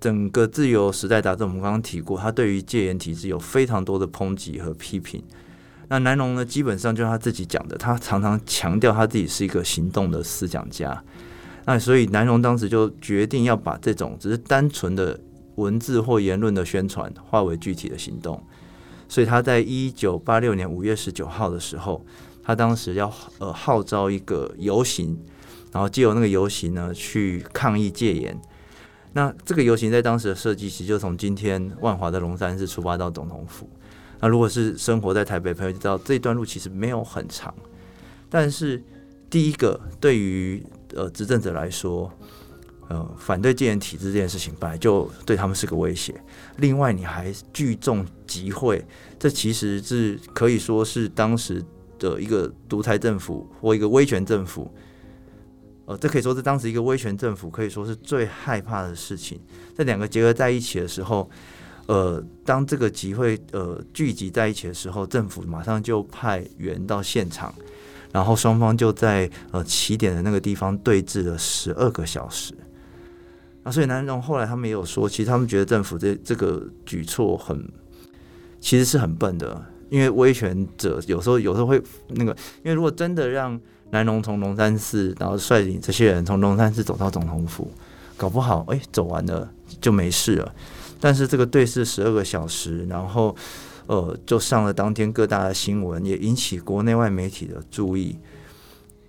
[0.00, 5.22] 整个自由时代杂志，我们刚刚提过，他对于戒严体制有非常多的抨击和批评。
[5.92, 6.42] 那南龙呢？
[6.42, 11.04] 基本上就是他自己讲的，他常常强调他自己是一个行动的思想家。
[11.66, 15.20] 那所以南龙当时就决定要把这种只是单纯的
[15.56, 18.42] 文字或言论的宣传化为具体的行动。
[19.06, 22.02] 所以他在一九八六年五月十九号的时候，
[22.42, 25.18] 他当时要呃号召一个游行，
[25.72, 28.40] 然后借由那个游行呢去抗议戒严。
[29.12, 33.68] 那这个游行在当时的设计其实就从今天万华的龙山寺出发到总统府。
[34.22, 37.52] 那如果是生活在台北朋友知道，这段路其实没有很长。
[38.30, 38.80] 但是
[39.28, 42.08] 第一个，对于呃执政者来说，
[42.86, 46.14] 呃反对戒严体制这件事情本来就对他们是个威胁。
[46.58, 48.86] 另外，你还聚众集会，
[49.18, 51.60] 这其实是可以说是当时
[51.98, 54.72] 的一个独裁政府或一个威权政府。
[55.86, 59.40] 呃，这可以说是当时一个威权政府可以说是最害怕的事情。
[59.76, 61.28] 这两个结合在一起的时候。
[61.86, 67.52] 呃，当这个集会呃聚集在一起的时候，政府马上就派员到现场，
[68.12, 72.54] 然后双方就在呃起点的那个地方对峙了十二个小时。
[73.64, 77.68] 那所以南荣后来他们也有说，其实他们觉得政府这这个举措很，
[78.60, 82.32] 其实是很笨的，因为威权者有时候有时候会那个，
[82.64, 87.70] 因为如果真的让南荣从龙山寺，然后率领这些人从龙山寺走到总统府，
[88.16, 89.48] 搞不好哎走完了
[89.80, 90.54] 就没事了。
[91.04, 93.34] 但是这个对视十二个小时，然后，
[93.88, 98.16] 呃，就上了当天各大的新闻，也引起国内外媒体的注意。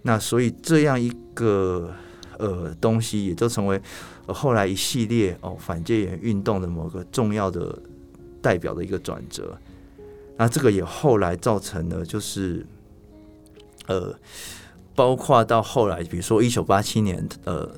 [0.02, 1.94] 那所以这样一个
[2.40, 3.80] 呃东西，也就成为
[4.26, 7.80] 后来一系列哦反戒严运动的某个重要的
[8.42, 9.56] 代表的一个转折。
[10.36, 12.66] 那这个也后来造成了，就是
[13.86, 14.12] 呃，
[14.96, 17.72] 包括到后来，比如说一九八七年，呃，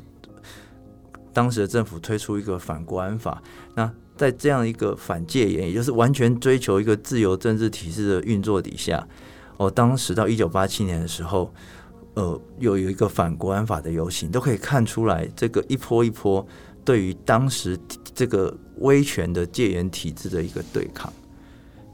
[1.33, 3.43] 当时的政府推出一个反国安法，
[3.75, 3.91] 那。
[4.15, 9.05] 在这样一个反戒严，也就是完全追求一个自由政治体制的运作底下，
[9.57, 11.53] 哦，当时到一九八七年的时候，
[12.13, 16.45] 呃，有有一个反国安法的游行，都可以看出来这个一波一波
[16.83, 17.77] 对于当时
[18.13, 21.11] 这个威权的戒严体制的一个对抗。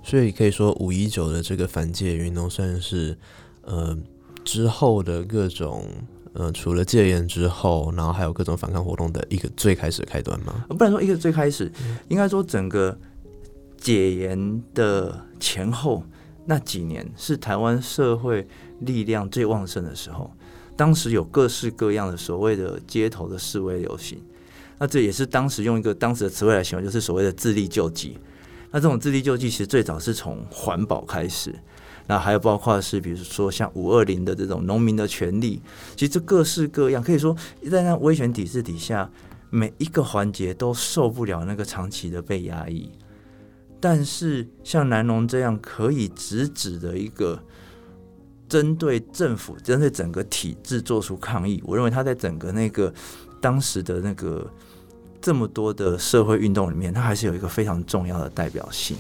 [0.04, 3.18] 所以可以说，五一九的这个反戒运动算是
[3.62, 3.98] 呃
[4.44, 5.88] 之后的各种
[6.34, 10.66] 呃，除了戒严之后，然后还有各种反抗活动的一个最开始的开端吗？
[10.70, 11.72] 不能说一个最开始，
[12.08, 12.98] 应该说整个
[13.78, 16.04] 解严的前后
[16.46, 18.48] 那几年是台湾社会
[18.80, 20.32] 力量最旺盛的时候。
[20.78, 24.18] 当时有各式各样的所谓的街头的示威游行，
[24.80, 28.18] 那这也是当时用一个当时的词汇来形容，就是所谓的自力救济。
[28.72, 31.54] 那这种自力救济其实最早是从环保开始，
[32.12, 35.62] 那还有包括是比如说像五二零的这种农民的权利，
[35.96, 37.34] 其实这各式各样，可以说
[37.72, 39.10] 在那威权体制底下，
[39.50, 42.92] 每一个环节都受不了那个长期的被压抑。
[43.80, 47.42] 但是像南农这样可以直指的一个。
[48.50, 52.94] 针对政府、针对整个体制做出抗议，我认为他在整个那个
[53.40, 54.46] 当时的那个
[55.22, 58.98] 这么多的社会运动里面，他还是有一个非常重要的代表性。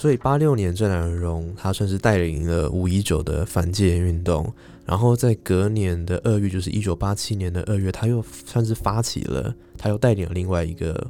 [0.00, 4.50] 所以八六年郑南荣他算是带领了五一九的反戒运动，
[4.86, 11.06] 然后在隔年的二月，就是一九八七年的二月，他又算是发起了，他又带领了另外一个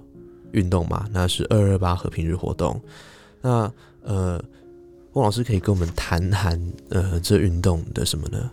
[0.50, 2.81] 运动嘛，那是二二八和平日活动。
[3.40, 3.72] 那
[4.03, 4.42] 呃。
[5.14, 8.50] 汪老师可以跟我们谈谈，呃，这运动的什么呢？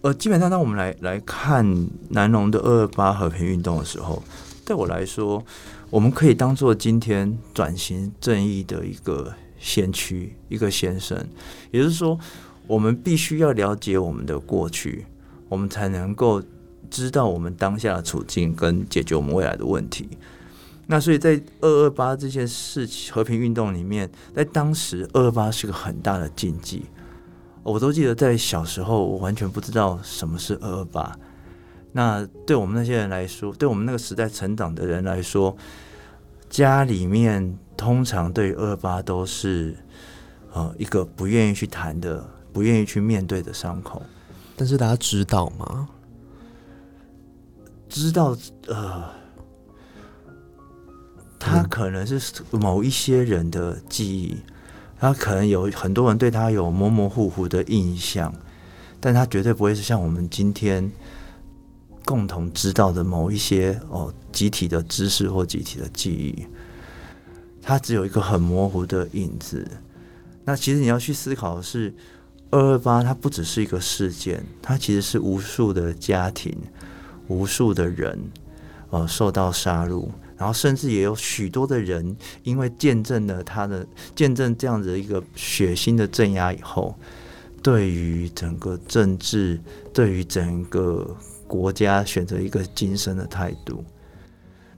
[0.00, 1.62] 呃，基本上，当我们来来看
[2.08, 4.22] 南农的二二八和平运动的时候，
[4.64, 5.44] 对我来说，
[5.90, 11.18] 我们可以当做今天转型正义的一个先驱，一个先生。
[11.72, 12.16] 也就是说，
[12.68, 15.04] 我们必须要了解我们的过去，
[15.48, 16.40] 我们才能够
[16.88, 20.08] 知道我们当下的处境跟解决我们未来的问题。
[20.86, 26.84] 那所以在二二八这件事情和平运动里面，在当时二二八是个很大的禁忌。
[27.62, 31.18] 我都记得在小时候，我完全不知道什么是二二八。
[31.92, 35.56] 那对我们那些人来说，对我们那个时代成长的人来说，
[36.48, 39.76] 家里面通常对二二八都是
[40.52, 44.02] 呃一个不愿意去谈的、不愿意去面对的伤口。
[44.56, 45.88] 但是大家知道吗？
[47.88, 49.18] 知道呃。
[51.42, 54.36] 他可能是某一些人的记忆，
[54.98, 58.30] 他可能有很多人对他有模模糊糊的印象，
[59.00, 60.92] 但他绝对不会是像我们今天
[62.10, 66.44] 共同知道的某一些哦集体的知识或集体的记忆。
[67.62, 69.64] 它只有一个很模糊的影子。
[70.44, 71.94] 那其实你要去思考的是，
[72.50, 76.52] 二二八它不只是一个事件，它其实是无数的家庭、
[77.28, 78.18] 无数的人
[78.90, 80.08] 呃受到杀戮。
[80.36, 86.98] 然后，甚至也有许多的人，因为见证了他的见证这样子一个血腥的镇压以后，
[87.62, 89.60] 对于整个政治，
[89.92, 91.14] 对于整个
[91.50, 93.84] 国家选择一个今生的态度。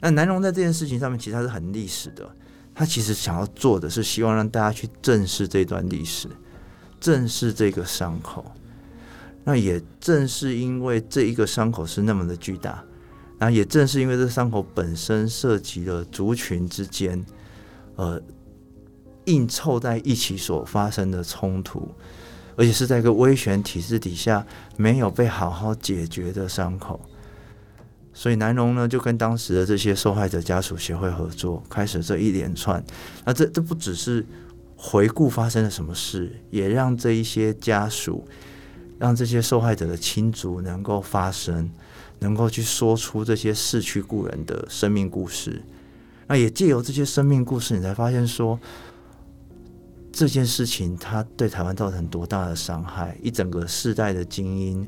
[0.00, 2.26] 那南荣在这件事情上面，其实他是很历史的。
[2.74, 6.26] 他其实想要做的是，希望让大家去正视这段历史，
[6.98, 8.42] 正视这个伤口。
[9.44, 12.82] 那也正是因为这一个伤口是那么的巨大。
[13.38, 17.22] 那也正是因为这伤口本身涉及了族群之间，
[17.96, 18.18] 呃，
[19.26, 21.86] 硬凑在一起所发生的冲突，
[22.62, 24.46] 而且是在一个威权体制底下
[24.76, 27.00] 没有被好好解决的伤口，
[28.14, 32.80] 所以南荣呢就跟当时的这些受害者家属协会合作，开始这一连串。
[33.24, 34.24] 那这这不只是
[34.76, 38.24] 回顾发生了什么事，也让这一些家属，
[38.96, 41.68] 让这些受害者的亲族能够发声。
[42.20, 45.60] 能够去说出这些逝去故人的生命故事，
[46.28, 48.60] 那也借由这些生命故事，你才发现说
[50.12, 54.86] 这件事情它对台湾造成多大的伤害，一整个世代的精英，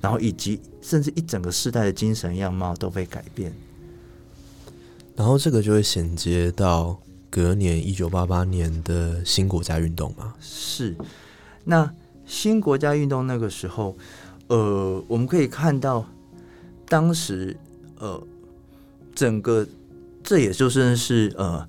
[0.00, 3.52] 然后以及甚至一整个世代的精神样貌都被改变。
[5.14, 7.00] 然后这个就会衔接到
[7.30, 10.34] 隔年一九八八年的新国家运动嘛？
[10.40, 10.94] 是。
[11.64, 11.90] 那
[12.26, 13.96] 新国家运动那个时候，
[14.48, 16.04] 呃，我们可以看到。
[16.88, 17.56] 当时，
[17.98, 18.22] 呃，
[19.12, 19.66] 整个
[20.22, 21.68] 这也就算是呃，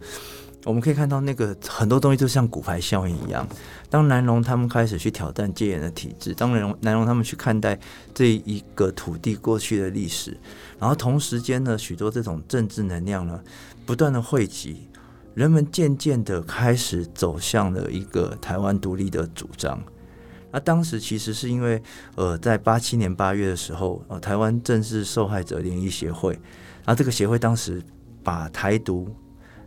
[0.65, 3.47] 我们可以看到那个很多东西就像骨牌效应一样。
[3.89, 7.79] 当南龙他们开始去挑战戒严的体制，当南龙南龙他们去看待
[8.13, 10.37] 这一个土地过去的历史，
[10.77, 13.41] 然后同时间呢，许多这种政治能量呢
[13.85, 14.89] 不断的汇集，
[15.35, 19.81] 人们渐渐的开始走向了一个台湾独立的主张。
[20.51, 21.81] 那当时其实是因为，
[22.15, 27.81] 呃，在八七年八月的时候，呃，台湾政治受害者联谊协会，然后这个协会当时
[28.23, 29.13] 把台独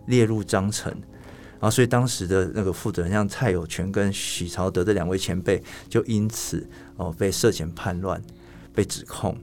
[0.06, 8.22] 列入章程，然后所以当时的那个负责人像蔡有全跟许朝德这两位前辈，就因此哦被涉嫌叛乱，
[8.74, 9.36] 被指控，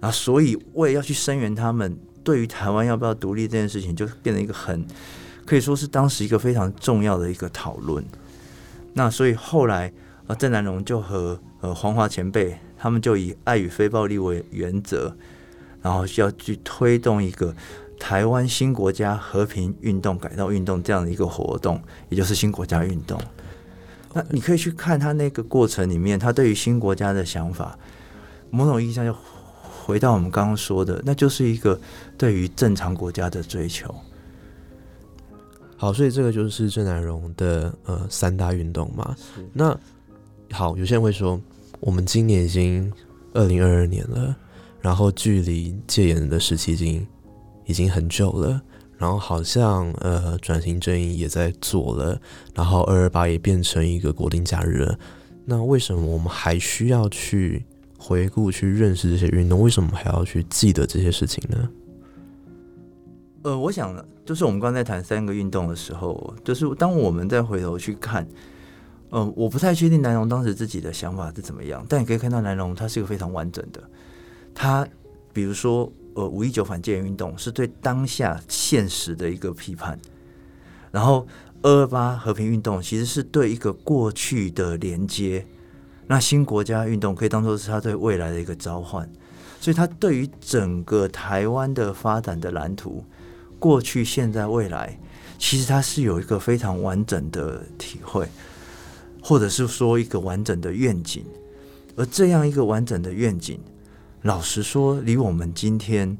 [0.00, 4.84] 然后所以为了要去声援他们，对于台湾要不要独立这件事情，就变成一个很
[5.44, 8.04] 可以说是当时一个非常重要的一个讨论。
[8.92, 9.92] 那所以后来。
[10.26, 15.14] 啊，郑南榕就和呃黄华前辈他们就以爱与非暴力为原则，
[15.82, 17.54] 然后需要去推动一个
[17.98, 23.20] 台湾新国家和平运动、改造运动这样的一个活动，也就是新国家运动。
[24.12, 27.78] 那你可以去看他那个过程里面，他对于新国家的想法，
[28.50, 29.14] 某种意义上就
[29.84, 31.78] 回到我们刚刚说的，那就是一个
[32.16, 33.92] 对于正常国家的追求。
[35.76, 39.14] 好，所以这个就是郑南荣的呃三大运动嘛。
[39.52, 39.76] 那
[40.52, 41.40] 好，有些人会说，
[41.80, 42.90] 我们今年已经
[43.32, 44.34] 二零二二年了，
[44.80, 47.04] 然后距离戒严的时期已经
[47.66, 48.60] 已经很久了，
[48.96, 52.20] 然后好像呃转型正义也在做了，
[52.54, 54.98] 然后二二八也变成一个国定假日了。
[55.44, 57.64] 那为什么我们还需要去
[57.98, 59.60] 回顾、去认识这些运动？
[59.60, 61.68] 为什么还要去记得这些事情呢？
[63.42, 63.94] 呃，我想
[64.24, 68.26] 就是我们刚才谈三个运动的时候，就是当我们再回头去看，
[69.10, 73.82] 呃，我不太确定南龙当时自己的想法是怎么样，但你可以看到南龙他是一个非常完整的，
[74.54, 74.88] 他
[75.34, 79.98] 比如说呃五一九反戒严运动是对当下现实的一个批判，
[80.90, 81.26] 然后
[81.62, 85.46] 二二八和平运动其实是对一个过去的连接，
[86.06, 89.08] 那新国家运动可以当做是他对未来的一个召唤，
[89.60, 93.04] 所以他对于整个台湾的发展的蓝图。
[93.56, 94.98] 过去、现在、未来，
[95.38, 98.28] 其实它是有一个非常完整的体会，
[99.22, 101.24] 或者是说一个完整的愿景。
[101.96, 103.58] 而这样一个完整的愿景，
[104.24, 106.16] 老实说，离我们今天，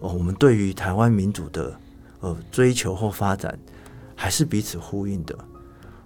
[0.00, 1.74] 哦，我们对于台湾民主的
[2.20, 3.58] 呃追求或发展，
[4.14, 5.36] 还是彼此呼应的。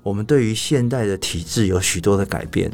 [0.04, 2.70] 我们对于现代的体制有许多的改变，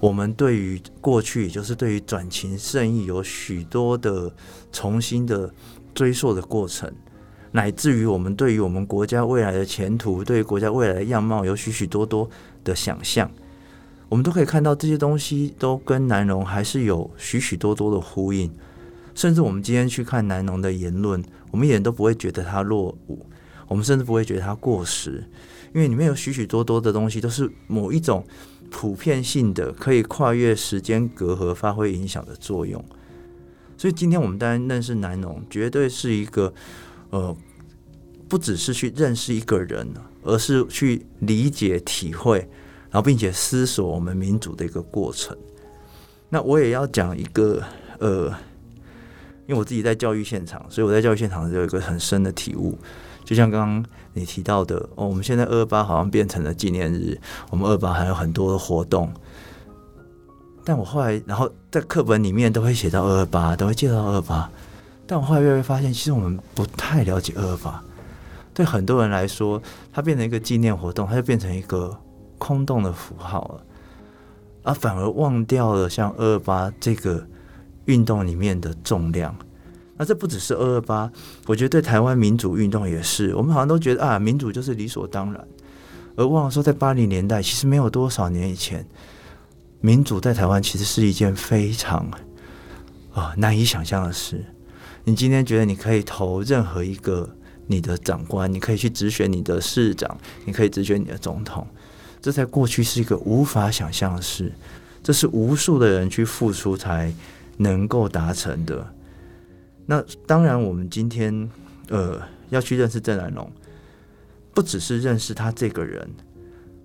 [0.00, 4.30] 我们对于过去，也就是对于转型正义，有许多的
[4.70, 5.52] 重新的。
[5.94, 6.90] 追溯的过程，
[7.50, 12.26] 乃至于我们对于我们国家未来的前途，对于国家未来的样貌有许许多多
[12.64, 13.30] 的想象，
[14.12, 18.52] 我们都可以看到这些东西都跟南农还是有许许多多的呼应。
[19.14, 23.24] 甚至我们今天去看南农的言论，我们一点都不会觉得它落伍，
[23.68, 25.24] 我们甚至不会觉得它过时，
[25.74, 28.22] 因为里面有许许多多的东西都是某一种
[28.70, 32.84] 普遍性的，可以跨越时间隔阂发挥影响的作用。
[33.78, 36.52] 所以今天我们当然认识南农，绝对是一个
[37.08, 37.34] 呃，
[38.28, 39.88] 不只是去认识一个人，
[40.22, 42.46] 而是去理解、体会，
[42.92, 45.34] 然后并且思索我们民主的一个过程。
[46.28, 47.62] 那我也要讲一个
[47.98, 48.26] 呃，
[49.46, 52.78] 因为我自己在教育现场，所以我在教育现场有一个很深的体悟。
[53.24, 57.18] 就像刚刚你提到的，哦，我们现在二八好像变成了纪念日，
[57.48, 59.10] 我们二八还有很多的活动。
[60.64, 64.50] 但我后来，然后在课本里面都会写到二二八，都会介绍二二八。
[65.06, 67.82] 但我后来越来越发现，其实我们不太了解二二八。
[68.54, 69.60] 对很多人来说，
[69.92, 71.96] 它变成一个纪念活动，它就变成一个
[72.42, 73.64] 空洞的符号了，
[74.64, 77.24] 而反而忘掉了像二二八这个
[77.84, 79.32] 运动里面的重量。
[79.96, 81.08] 那这不只是二二八，
[81.46, 83.32] 我觉得对台湾民主运动也是。
[83.36, 85.46] 我们好像都觉得啊，民主就是理所当然，
[86.16, 88.84] 而忘了说，在八零年代，其实没有多少年以前。
[89.80, 92.08] 民主在台湾其实是一件非常
[93.12, 94.44] 啊难以想象的事。
[95.04, 97.28] 你今天觉得你可以投任何一个
[97.66, 101.66] 你的长官，你可以去直选你的市长，你可以直选你的总统，
[102.22, 104.50] 这在过去是一个无法想象的事。
[105.02, 107.12] 这是无数的人去付出才
[107.56, 108.86] 能够达成的。
[109.84, 111.50] 那当然，我们今天
[111.88, 113.50] 呃要去认识郑南龙，
[114.54, 116.08] 不只是认识他这个人。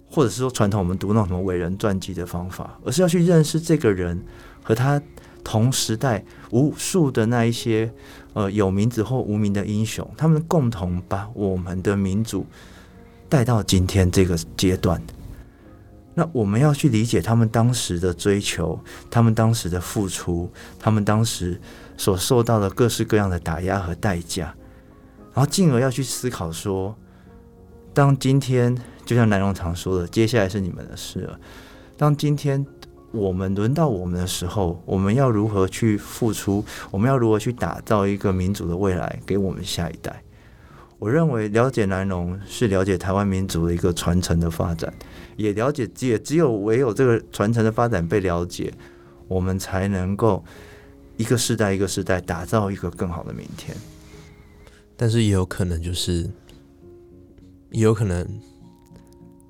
[0.10, 4.18] 或者是说传统我们读那种什么伟人传记的方法，而是要去认识这个人
[4.64, 5.02] 和他
[5.44, 7.92] 同时代无数的那一些
[8.32, 12.46] 呃有名字或无名的英雄，他们共同把我们的民主
[13.28, 15.00] 带到今天这个阶段。
[16.18, 21.62] 那我们要去理解他们当时的追求，他们当时的付出，他们当时
[21.96, 24.46] 所受到的各式各样的打压和代价，
[25.36, 26.96] 然后进而要去思考说，
[27.94, 28.76] 当今天。
[29.08, 31.40] 就像南荣常说的，接下来是你们的事了。
[31.96, 32.66] 当今天
[33.14, 36.62] 我们轮到我们的时候，我们要如何去付出？
[36.92, 40.22] 我们要如何去打造一个民主的未来给我们下一代？
[41.00, 44.94] 我认为了解南荣是了解台湾民主的一个传承的发展，
[45.38, 48.74] 也了解也只有唯有这个传承的发展被了解，
[49.30, 50.44] 我们才能够
[51.16, 53.78] 一个世代一个世代打造一个更好的明天。
[54.98, 56.30] 但是也有可能就是，
[57.72, 58.28] 也有可能。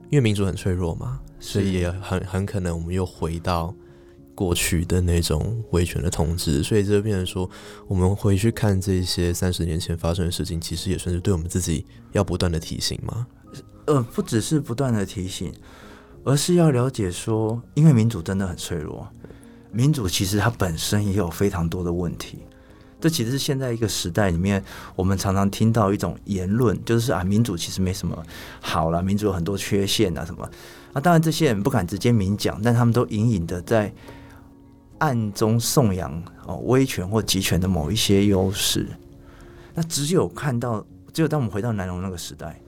[0.09, 3.75] 因为民主很脆弱嘛，所以也很很可能我们又回到
[4.33, 7.49] 过去的那种维权的统治，所以这就变成说，
[7.89, 13.27] 我们回去看这些三十年前发生的事情，其实也算是对我们自己要不断的提醒嘛。
[13.88, 15.51] 呃，不只是不断的提醒，
[16.23, 19.07] 而是要了解说，因为民主真的很脆弱，
[19.71, 22.39] 民主其实它本身也有非常多的问题。
[22.99, 24.63] 这其实是现在一个时代里面，
[24.95, 28.21] 我们常常听到一种言论，就是啊，民主其实没什么
[28.59, 30.49] 好了，民主有很多缺陷啊什么。
[30.93, 33.93] 那当然，这些人不敢直接明讲，但他们都隐隐的在
[34.97, 36.11] 暗中颂扬
[36.47, 38.88] 哦威权或集权的某一些优势。
[39.75, 40.83] 那只有看到，
[41.13, 42.59] 只有当我们回到南龙那个时代，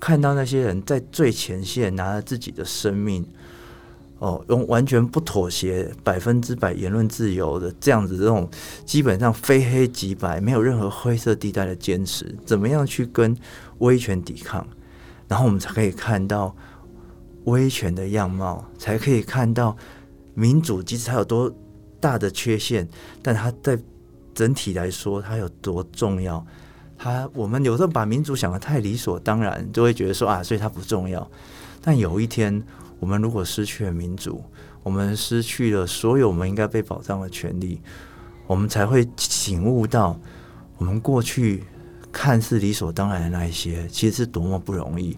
[0.00, 3.24] 看到那些人在最前线拿着自己的生命。
[4.18, 8.46] 哦，用完全不妥协、百分之百言论自由的这样子，这种
[8.84, 13.34] 基本上非黑即白、没有任何灰色地带的坚持，怎么样去跟
[13.78, 14.66] 威权抵抗？
[15.26, 16.54] 然后我们才可以看到
[17.44, 19.74] 威权的样貌，才可以看到
[20.34, 21.50] 民主即使它有多
[21.98, 22.86] 大的缺陷，
[23.22, 23.78] 但它在
[24.34, 26.44] 整体来说它有多重要。
[27.00, 31.26] 他我们有时候把民主想的太理所当然，就会觉得说啊，所以它不重要。
[31.80, 32.62] 但有一天。
[33.00, 34.44] 我们如果失去了民主，
[34.82, 37.80] 我们失去了所有我们应该被保障的权利，
[38.46, 40.20] 我们才会醒悟到，
[40.76, 41.64] 我们过去
[42.12, 45.16] 看似理所当然的那一些，其实是多么不容易，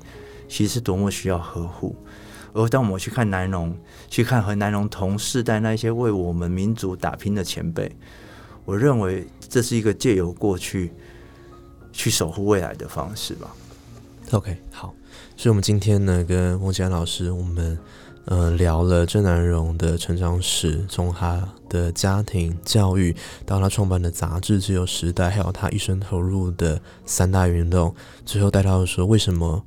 [0.48, 1.96] 其实是多么需要呵护。
[2.52, 3.76] 而当我们去看南农，
[4.08, 7.90] 去看和南农同世代那些为我们民主打拼的前辈，
[8.64, 10.92] 我认为这是一个借由过去
[11.92, 13.54] 去守护未来的方式吧。
[14.32, 14.94] OK，好。
[15.36, 17.78] 所以，我们今天呢，跟翁佳老师，我们
[18.26, 23.14] 呃聊了郑南荣的成长史，从他的家庭教育
[23.44, 29.62] 到他创办的杂志《自由时代》，还有他一生投入的三大运动，最后带到说，为什么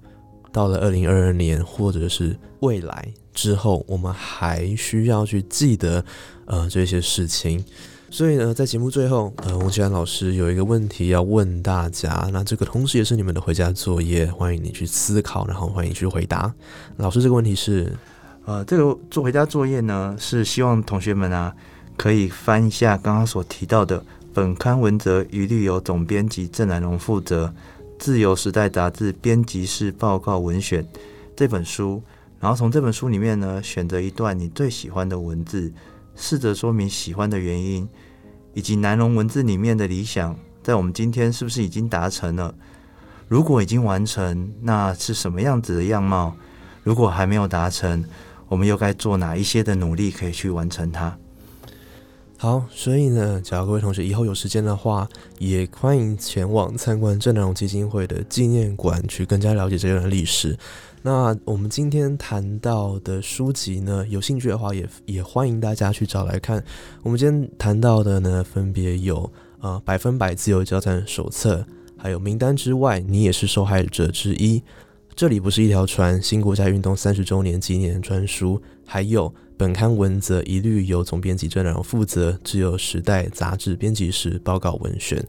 [0.52, 6.04] 到了二零二二年，或者是未来之后，我们还需要去记得
[6.46, 7.64] 呃这些事情。
[8.16, 16.50] 所以呢，在节目最后，呃，王奇安老师有一个问题要问大家，那这个同时也是你们的回家作业，欢迎你去思考，然后欢迎你去回答。
[16.96, 17.92] 老师，这个问题是，
[18.46, 21.54] 呃，这个做回家作业呢，是希望同学们啊，
[21.98, 24.02] 可以翻一下刚刚所提到的
[24.34, 27.48] 本刊文则，一律由总编辑郑南龙负责，
[28.00, 30.88] 《自由时代》杂志编辑室报告文选
[31.36, 32.02] 这本书，
[32.40, 35.70] 然后从这本书里面呢，选择一段你最喜欢的文字，
[36.16, 37.88] 试着说明喜欢的原因。
[38.54, 42.56] 以及南龙文字里面的理想，在我们今天是不是已经达成了？
[43.28, 46.34] 如果已经完成，那是什么样子的样貌？
[46.82, 48.06] 如果还没有达成，
[48.48, 51.18] 我们又该做哪一些的努力可以去完成它？
[52.38, 55.06] 好，所以呢，假如各位同学以后有时间的话，
[55.38, 60.58] 也欢迎前往参观郑南荣基金会的纪念馆，去更加了解这段历史。
[61.06, 66.66] 那我们今天谈到的书籍呢，有兴趣的话也也欢迎大家去找来看。
[67.04, 71.64] 我们今天谈到的呢，分别有呃百分百自由交战手册，
[71.96, 74.64] 还有名单之外，你也是受害者之一。
[75.16, 79.32] 这里不是一条船，新国家运动三十周年纪念专书，还有。
[79.58, 85.24] 本刊文则一律由总编辑郑然负责，只有时代杂志编辑室报告文选。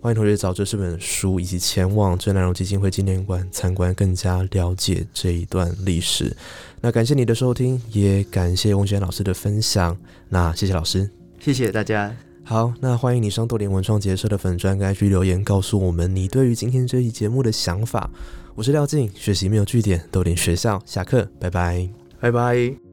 [0.00, 6.34] 欢迎同学找这四本书，以及前往郑南荣基金会纪念馆参观，更加了解这一段历史。
[6.80, 9.96] 那感谢你的收听，也感谢翁轩老师的分享。
[10.28, 12.14] 那谢谢老师，谢谢大家。
[12.42, 18.10] 好，那欢迎你上豆联文创结社的粉专 IG 留言，告诉我们你对于今天这一节目的想法。
[18.54, 22.89] 我是廖静，学习没有据点，豆联学校下课，拜拜，拜拜。